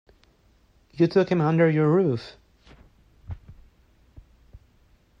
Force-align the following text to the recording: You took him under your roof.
You 0.93 1.05
took 1.05 1.29
him 1.29 1.41
under 1.41 1.69
your 1.69 1.87
roof. 1.87 2.35